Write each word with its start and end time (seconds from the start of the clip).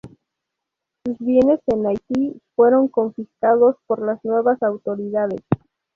Sus 1.05 1.19
bienes 1.19 1.59
en 1.67 1.85
Haití 1.85 2.41
fueron 2.55 2.87
confiscados 2.87 3.75
por 3.85 4.03
las 4.03 4.17
nuevas 4.25 4.59
autoridades. 4.63 5.41